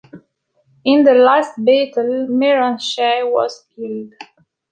[0.83, 4.13] In the last battle, Miran Shah was killed.